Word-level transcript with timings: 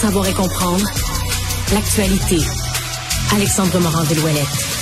Savoir 0.00 0.28
et 0.28 0.32
comprendre 0.32 0.84
l'actualité. 1.72 2.38
Alexandre 3.34 3.80
Morand-Villouellette. 3.80 4.77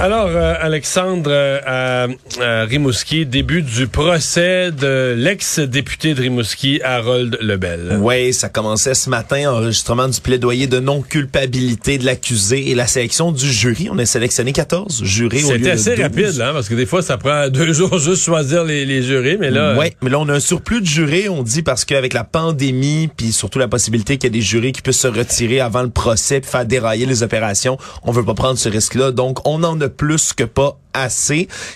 Alors, 0.00 0.28
euh, 0.28 0.54
Alexandre, 0.60 1.28
euh, 1.28 1.58
à, 1.66 2.06
à 2.40 2.64
Rimouski, 2.66 3.26
début 3.26 3.62
du 3.62 3.88
procès 3.88 4.70
de 4.70 5.12
l'ex-député 5.18 6.14
de 6.14 6.22
Rimouski, 6.22 6.80
Harold 6.84 7.36
Lebel. 7.40 7.98
Oui, 8.00 8.32
ça 8.32 8.48
commençait 8.48 8.94
ce 8.94 9.10
matin, 9.10 9.50
enregistrement 9.50 10.06
du 10.06 10.20
plaidoyer 10.20 10.68
de 10.68 10.78
non-culpabilité 10.78 11.98
de 11.98 12.04
l'accusé 12.04 12.70
et 12.70 12.76
la 12.76 12.86
sélection 12.86 13.32
du 13.32 13.50
jury. 13.50 13.88
On 13.90 13.98
a 13.98 14.06
sélectionné 14.06 14.52
14 14.52 15.02
jurés 15.02 15.42
au 15.42 15.50
lieu 15.50 15.58
de 15.58 15.64
C'était 15.64 15.70
assez 15.72 15.96
12. 15.96 16.00
rapide, 16.00 16.40
hein, 16.42 16.50
parce 16.52 16.68
que 16.68 16.76
des 16.76 16.86
fois, 16.86 17.02
ça 17.02 17.18
prend 17.18 17.48
deux 17.52 17.72
jours 17.72 17.98
juste 17.98 18.22
choisir 18.22 18.62
les, 18.62 18.86
les 18.86 19.02
jurés, 19.02 19.36
mais 19.36 19.50
là... 19.50 19.74
Oui, 19.76 19.86
mais 20.00 20.10
là, 20.10 20.20
on 20.20 20.28
a 20.28 20.34
un 20.34 20.40
surplus 20.40 20.80
de 20.80 20.86
jurés, 20.86 21.28
on 21.28 21.42
dit, 21.42 21.62
parce 21.62 21.84
qu'avec 21.84 22.12
la 22.12 22.22
pandémie, 22.22 23.08
puis 23.16 23.32
surtout 23.32 23.58
la 23.58 23.66
possibilité 23.68 24.16
qu'il 24.16 24.32
y 24.32 24.36
ait 24.36 24.38
des 24.38 24.46
jurés 24.46 24.70
qui 24.70 24.80
puissent 24.80 25.00
se 25.00 25.08
retirer 25.08 25.58
avant 25.58 25.82
le 25.82 25.90
procès 25.90 26.40
puis 26.40 26.48
faire 26.48 26.64
dérailler 26.64 27.04
les 27.04 27.24
opérations, 27.24 27.78
on 28.04 28.12
veut 28.12 28.24
pas 28.24 28.34
prendre 28.34 28.58
ce 28.60 28.68
risque-là. 28.68 29.10
Donc, 29.10 29.44
on 29.44 29.64
en 29.64 29.80
a 29.80 29.87
plus 29.88 30.32
que 30.32 30.44
pas 30.44 30.78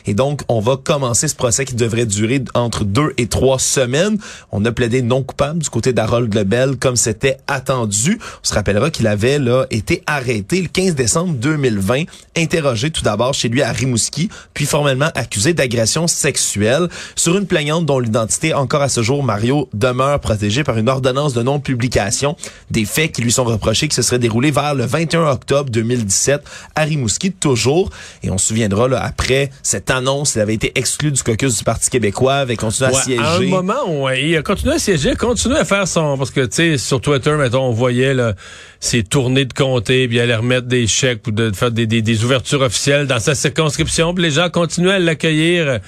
Et 0.06 0.14
donc, 0.14 0.42
on 0.48 0.60
va 0.60 0.76
commencer 0.76 1.28
ce 1.28 1.34
procès 1.34 1.64
qui 1.64 1.74
devrait 1.74 2.06
durer 2.06 2.42
entre 2.54 2.84
deux 2.84 3.12
et 3.18 3.26
trois 3.26 3.58
semaines. 3.58 4.18
On 4.50 4.64
a 4.64 4.72
plaidé 4.72 5.02
non 5.02 5.22
coupable 5.22 5.60
du 5.60 5.70
côté 5.70 5.92
d'Harold 5.92 6.32
Lebel, 6.34 6.76
comme 6.76 6.96
c'était 6.96 7.38
attendu. 7.46 8.18
On 8.20 8.46
se 8.46 8.54
rappellera 8.54 8.90
qu'il 8.90 9.06
avait 9.06 9.38
là 9.38 9.66
été 9.70 10.02
arrêté 10.06 10.60
le 10.60 10.68
15 10.68 10.94
décembre 10.94 11.34
2020, 11.34 12.04
interrogé 12.36 12.90
tout 12.90 13.02
d'abord 13.02 13.34
chez 13.34 13.48
lui 13.48 13.62
à 13.62 13.72
Rimouski, 13.72 14.28
puis 14.54 14.66
formellement 14.66 15.10
accusé 15.14 15.54
d'agression 15.54 16.06
sexuelle 16.06 16.88
sur 17.16 17.36
une 17.36 17.46
plaignante 17.46 17.86
dont 17.86 17.98
l'identité, 17.98 18.54
encore 18.54 18.82
à 18.82 18.88
ce 18.88 19.02
jour, 19.02 19.22
Mario, 19.22 19.68
demeure 19.72 20.18
protégée 20.20 20.64
par 20.64 20.78
une 20.78 20.88
ordonnance 20.88 21.34
de 21.34 21.42
non-publication 21.42 22.36
des 22.70 22.84
faits 22.84 23.12
qui 23.12 23.22
lui 23.22 23.32
sont 23.32 23.44
reprochés 23.44 23.88
qui 23.88 23.94
se 23.96 24.02
seraient 24.02 24.18
déroulés 24.18 24.50
vers 24.50 24.74
le 24.74 24.84
21 24.84 25.26
octobre 25.28 25.70
2017 25.70 26.42
à 26.74 26.82
Rimouski, 26.82 27.32
toujours. 27.32 27.90
Et 28.22 28.30
on 28.30 28.38
se 28.38 28.46
souviendra, 28.46 28.88
là, 28.88 29.02
après 29.12 29.50
cette 29.62 29.90
annonce, 29.90 30.34
il 30.34 30.40
avait 30.40 30.54
été 30.54 30.72
exclu 30.74 31.12
du 31.12 31.22
caucus 31.22 31.58
du 31.58 31.64
Parti 31.64 31.90
québécois, 31.90 32.36
avait 32.36 32.56
continué 32.56 32.90
à 32.90 32.92
siéger. 32.92 33.22
à 33.22 33.34
un 33.34 33.40
moment, 33.40 34.02
ouais, 34.02 34.24
il 34.26 34.36
a 34.36 34.42
continué 34.42 34.74
à 34.74 34.78
siéger, 34.78 35.14
continué 35.16 35.56
à 35.58 35.64
faire 35.64 35.86
son... 35.86 36.16
Parce 36.16 36.30
que, 36.30 36.40
tu 36.40 36.48
sais, 36.52 36.78
sur 36.78 37.00
Twitter, 37.00 37.32
mettons, 37.32 37.64
on 37.64 37.72
voyait 37.72 38.14
là, 38.14 38.34
ses 38.80 39.02
tournées 39.02 39.44
de 39.44 39.52
comté, 39.52 40.08
puis 40.08 40.16
il 40.16 40.20
allait 40.20 40.34
remettre 40.34 40.66
des 40.66 40.86
chèques 40.86 41.26
ou 41.26 41.30
de 41.30 41.52
faire 41.54 41.70
des, 41.70 41.86
des, 41.86 42.00
des 42.00 42.24
ouvertures 42.24 42.62
officielles 42.62 43.06
dans 43.06 43.20
sa 43.20 43.34
circonscription, 43.34 44.14
puis 44.14 44.24
les 44.24 44.30
gens 44.30 44.48
continuaient 44.48 44.94
à 44.94 44.98
l'accueillir 44.98 45.80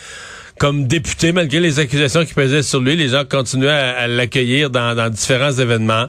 comme 0.59 0.87
député, 0.87 1.32
malgré 1.32 1.59
les 1.59 1.81
accusations 1.81 2.25
qui 2.25 2.32
pesaient 2.32 2.62
sur 2.62 2.81
lui. 2.81 2.94
Les 2.97 3.09
gens 3.09 3.25
continuaient 3.28 3.69
à, 3.70 3.98
à 3.98 4.06
l'accueillir 4.06 4.70
dans, 4.70 4.94
dans 4.94 5.10
différents 5.10 5.50
événements. 5.53 6.06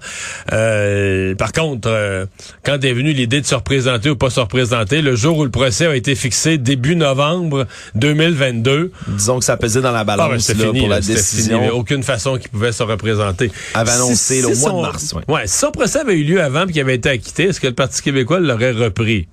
Euh, 0.54 1.34
par 1.36 1.52
contre, 1.52 1.90
euh, 1.90 2.26
quand 2.64 2.84
est 2.84 2.94
venue 2.94 3.12
l'idée 3.12 3.42
de 3.42 3.46
se 3.46 3.56
représenter 3.56 4.10
ou 4.10 4.16
pas 4.16 4.30
se 4.30 4.40
représenter, 4.40 5.02
le 5.02 5.16
jour 5.16 5.38
où 5.40 5.44
le 5.44 5.50
procès 5.50 5.88
a 5.88 5.96
été 5.96 6.14
fixé, 6.16 6.58
début 6.58 6.96
novembre 6.96 7.66
2022, 7.96 8.92
Disons 9.08 9.40
que 9.40 9.46
ça 9.46 9.58
pesait 9.58 9.82
dans 9.82 9.92
la 9.92 10.00
ah, 10.00 10.04
ben, 10.04 10.18
balance 10.18 10.48
là, 10.50 10.56
fini, 10.56 10.80
pour 10.80 10.90
là, 10.90 10.96
la 10.96 11.02
décision. 11.02 11.44
fini. 11.46 11.50
Il 11.50 11.52
y 11.66 11.68
avait 11.68 11.70
aucune 11.78 12.04
façon 12.04 12.38
qu'il 12.38 12.50
pouvait 12.50 12.72
se 12.72 12.84
représenter. 12.84 13.52
Avait 13.74 13.92
annoncé, 13.92 14.42
là, 14.42 14.48
au 14.50 14.56
mois 14.56 14.70
de 14.70 14.76
son- 14.76 14.82
mars, 14.82 15.14
ouais. 15.14 15.34
Ouais, 15.34 15.48
si 15.48 15.58
son 15.58 15.72
procès 15.72 16.00
avait 16.00 16.16
eu 16.16 16.24
lieu 16.24 16.42
avant 16.42 16.66
puis 16.66 16.74
qu'il 16.74 16.82
avait 16.82 16.96
été 16.96 17.10
acquitté, 17.10 17.46
est-ce 17.46 17.60
que 17.60 17.68
le 17.68 17.74
Parti 17.74 18.02
québécois 18.02 18.40
l'aurait 18.40 18.72
repris? 18.72 19.28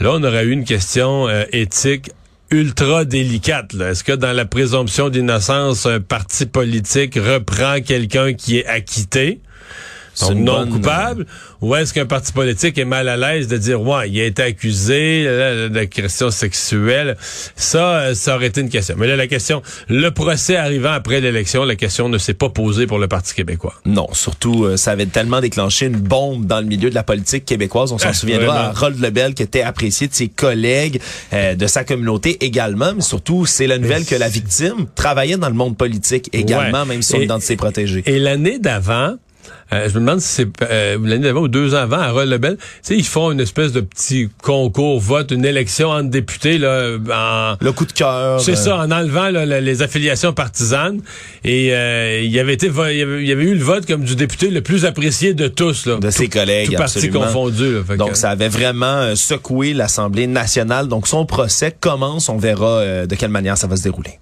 Là, 0.00 0.12
on 0.14 0.24
aurait 0.24 0.44
eu 0.44 0.50
une 0.50 0.64
question 0.64 1.28
euh, 1.28 1.44
éthique 1.52 2.10
ultra 2.50 3.04
délicate. 3.04 3.74
Est-ce 3.74 4.02
que 4.04 4.12
dans 4.12 4.32
la 4.32 4.44
présomption 4.44 5.08
d'innocence, 5.08 5.86
un 5.86 6.00
parti 6.00 6.46
politique 6.46 7.14
reprend 7.14 7.80
quelqu'un 7.80 8.32
qui 8.34 8.58
est 8.58 8.66
acquitté? 8.66 9.40
C'est 10.14 10.34
non 10.34 10.60
bonne- 10.60 10.68
euh, 10.68 10.72
coupable, 10.72 11.26
ou 11.60 11.74
est-ce 11.74 11.94
qu'un 11.94 12.06
parti 12.06 12.32
politique 12.32 12.76
est 12.78 12.84
mal 12.84 13.08
à 13.08 13.16
l'aise 13.16 13.48
de 13.48 13.56
dire 13.56 13.80
ouais, 13.80 14.10
il 14.10 14.20
a 14.20 14.24
été 14.24 14.42
accusé 14.42 15.24
là, 15.24 15.68
d'agression 15.68 16.30
sexuelle, 16.30 17.16
ça, 17.56 17.94
euh, 18.00 18.14
ça 18.14 18.36
aurait 18.36 18.46
été 18.48 18.60
une 18.60 18.68
question. 18.68 18.96
Mais 18.98 19.06
là, 19.06 19.16
la 19.16 19.26
question, 19.26 19.62
le 19.88 20.10
procès 20.10 20.56
arrivant 20.56 20.92
après 20.92 21.20
l'élection, 21.20 21.64
la 21.64 21.76
question 21.76 22.08
ne 22.08 22.18
s'est 22.18 22.34
pas 22.34 22.48
posée 22.48 22.86
pour 22.86 22.98
le 22.98 23.08
Parti 23.08 23.34
québécois. 23.34 23.74
Non, 23.86 24.08
surtout, 24.12 24.64
euh, 24.64 24.76
ça 24.76 24.90
avait 24.92 25.06
tellement 25.06 25.40
déclenché 25.40 25.86
une 25.86 25.96
bombe 25.96 26.46
dans 26.46 26.60
le 26.60 26.66
milieu 26.66 26.90
de 26.90 26.94
la 26.94 27.02
politique 27.02 27.44
québécoise. 27.44 27.92
On 27.92 27.98
s'en 27.98 28.08
Ah, 28.10 28.14
souviendra 28.14 28.66
Harold 28.70 29.00
Lebel, 29.00 29.34
qui 29.34 29.42
était 29.42 29.62
apprécié 29.62 30.08
de 30.08 30.14
ses 30.14 30.28
collègues, 30.28 31.00
euh, 31.32 31.54
de 31.54 31.66
sa 31.66 31.84
communauté 31.84 32.44
également. 32.44 32.92
Mais 32.94 33.00
surtout, 33.02 33.46
c'est 33.46 33.66
la 33.66 33.78
nouvelle 33.78 34.04
que 34.04 34.14
la 34.16 34.28
victime 34.28 34.86
travaillait 34.94 35.36
dans 35.36 35.48
le 35.48 35.54
monde 35.54 35.76
politique 35.76 36.28
également, 36.32 36.80
Ouais. 36.82 36.86
même 36.88 37.02
si 37.02 37.12
son 37.12 37.20
Et- 37.20 37.24
identité 37.24 37.54
est 37.54 37.56
protégée. 37.56 38.02
Et 38.06 38.18
l'année 38.18 38.58
d'avant, 38.58 39.14
euh, 39.72 39.88
je 39.88 39.94
me 39.94 40.00
demande 40.00 40.20
si 40.20 40.28
c'est 40.28 40.48
euh, 40.62 40.98
l'année 41.02 41.24
d'avant 41.24 41.40
ou 41.42 41.48
deux 41.48 41.74
ans 41.74 41.78
avant, 41.78 41.98
à 42.00 42.24
Lebel, 42.24 42.56
tu 42.56 42.64
sais, 42.82 42.96
ils 42.96 43.04
font 43.06 43.30
une 43.30 43.40
espèce 43.40 43.72
de 43.72 43.80
petit 43.80 44.28
concours, 44.42 44.98
vote, 45.00 45.30
une 45.30 45.44
élection 45.44 45.90
entre 45.90 46.10
députés 46.10 46.58
là, 46.58 46.96
en, 47.12 47.56
Le 47.64 47.72
coup 47.72 47.84
de 47.86 47.92
cœur. 47.92 48.40
C'est 48.40 48.52
euh, 48.52 48.56
ça, 48.56 48.78
en 48.78 48.90
enlevant 48.90 49.30
là, 49.30 49.46
les 49.60 49.82
affiliations 49.82 50.32
partisanes. 50.32 51.00
Et 51.44 51.72
euh, 51.72 52.20
il, 52.22 52.36
avait 52.38 52.54
été, 52.54 52.68
vo- 52.68 52.86
il, 52.88 52.96
y 52.96 53.02
avait, 53.02 53.22
il 53.22 53.28
y 53.28 53.32
avait 53.32 53.44
eu 53.44 53.54
le 53.54 53.62
vote 53.64 53.86
comme 53.86 54.04
du 54.04 54.16
député 54.16 54.50
le 54.50 54.60
plus 54.60 54.84
apprécié 54.84 55.34
de 55.34 55.48
tous. 55.48 55.86
Là, 55.86 55.96
de 55.96 56.00
Tout- 56.00 56.10
ses 56.10 56.28
collègues, 56.28 56.70
Tout 56.70 56.76
parti 56.76 56.98
absolument. 56.98 57.26
confondu. 57.26 57.74
Là, 57.74 57.80
Fait 57.86 57.96
Donc, 57.96 58.10
que- 58.12 58.16
ça 58.18 58.30
avait 58.30 58.48
vraiment 58.48 59.14
secoué 59.14 59.72
l'Assemblée 59.72 60.26
nationale. 60.26 60.88
Donc, 60.88 61.06
son 61.06 61.26
procès 61.26 61.74
commence. 61.78 62.28
On 62.28 62.38
verra 62.38 62.78
euh, 62.78 63.06
de 63.06 63.14
quelle 63.14 63.30
manière 63.30 63.56
ça 63.56 63.66
va 63.66 63.76
se 63.76 63.82
dérouler. 63.84 64.18